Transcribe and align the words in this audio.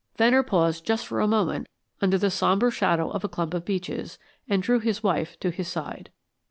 Venner 0.17 0.41
paused 0.41 0.83
just 0.83 1.05
for 1.05 1.19
a 1.19 1.27
moment 1.27 1.67
under 2.01 2.17
the 2.17 2.31
sombre 2.31 2.71
shadow 2.71 3.11
of 3.11 3.23
a 3.23 3.29
clump 3.29 3.53
of 3.53 3.65
beeches, 3.65 4.17
and 4.49 4.63
drew 4.63 4.79
his 4.79 5.03
wife 5.03 5.39
to 5.39 5.51
his 5.51 5.67
side. 5.67 6.09